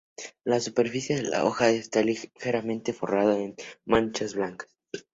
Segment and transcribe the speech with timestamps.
[0.43, 3.53] La superficie de la hoja está ligeramente forrada de
[3.85, 4.75] manchas blancas.